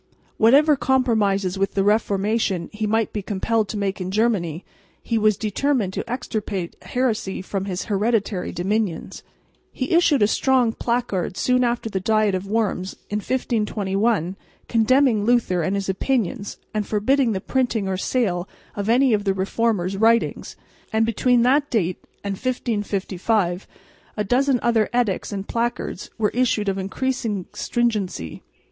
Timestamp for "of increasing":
26.69-27.45